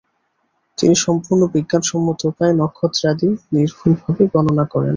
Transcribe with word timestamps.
তিনি 0.77 0.95
সম্পূর্ণ 1.05 1.41
বিজ্ঞানসম্মত 1.55 2.19
উপায়ে 2.29 2.53
নক্ষত্রাদি 2.61 3.27
নির্ভুলভাবে 3.53 4.23
গণনা 4.33 4.65
করেন। 4.65 4.89